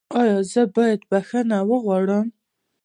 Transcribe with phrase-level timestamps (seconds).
[0.19, 2.25] ایا زه باید بخښنه وغواړم؟